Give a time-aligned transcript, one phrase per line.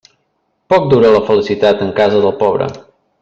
[0.73, 2.69] Poc dura la felicitat en casa del pobre.